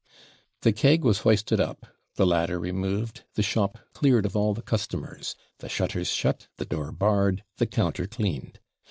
The 0.61 0.73
keg 0.73 1.03
was 1.03 1.19
hoisted 1.19 1.59
up; 1.59 1.85
the 2.15 2.25
ladder 2.25 2.57
removed; 2.59 3.21
the 3.35 3.43
shop 3.43 3.77
cleared 3.93 4.25
of 4.25 4.35
all 4.35 4.55
the 4.55 4.63
customers; 4.63 5.35
the 5.59 5.69
shutters 5.69 6.07
shut; 6.07 6.47
the 6.57 6.65
door 6.65 6.91
barred; 6.91 7.43
the 7.57 7.67
counter 7.67 8.07
cleaned. 8.07 8.59